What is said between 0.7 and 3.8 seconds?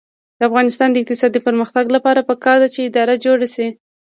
د اقتصادي پرمختګ لپاره پکار ده چې اداره جوړه شي.